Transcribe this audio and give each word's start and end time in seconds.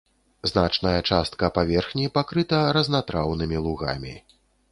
Значная 0.51 0.93
частка 1.09 1.49
паверхні 1.57 2.07
пакрыта 2.17 2.61
разнатраўнымі 2.79 3.57
лугамі. 3.67 4.15